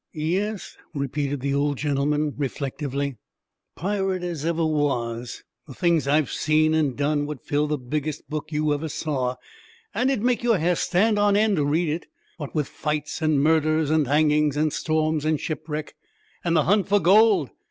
'Yes,' 0.13 0.77
repeated 0.95 1.41
the 1.41 1.53
old 1.53 1.77
gentleman, 1.77 2.33
reflectively, 2.35 3.17
'pirate 3.75 4.23
as 4.23 4.43
ever 4.43 4.65
was. 4.65 5.43
The 5.67 5.75
things 5.75 6.07
I've 6.07 6.31
seen 6.31 6.73
and 6.73 6.97
done 6.97 7.27
would 7.27 7.39
fill 7.43 7.67
the 7.67 7.77
biggest 7.77 8.27
book 8.27 8.51
you 8.51 8.73
ever 8.73 8.89
saw, 8.89 9.35
and 9.93 10.09
it'd 10.09 10.25
make 10.25 10.41
your 10.41 10.57
hair 10.57 10.75
stand 10.75 11.19
on 11.19 11.37
end 11.37 11.57
to 11.57 11.65
read 11.65 11.87
it 11.89 12.07
what 12.37 12.55
with 12.55 12.67
fights, 12.67 13.21
and 13.21 13.43
murders, 13.43 13.91
and 13.91 14.07
hangings, 14.07 14.57
and 14.57 14.73
storms, 14.73 15.23
and 15.23 15.39
shipwreck, 15.39 15.93
and 16.43 16.55
the 16.55 16.63
hunt 16.63 16.87
for 16.87 16.99
gold! 16.99 17.51